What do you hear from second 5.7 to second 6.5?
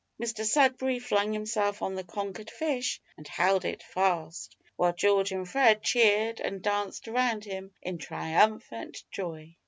cheered